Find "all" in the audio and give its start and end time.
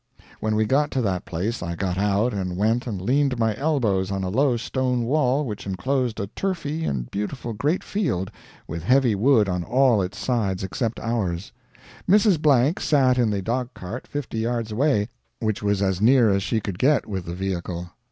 9.63-10.01